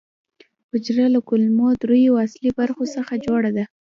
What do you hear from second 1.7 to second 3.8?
درېیو اصلي برخو څخه جوړه ده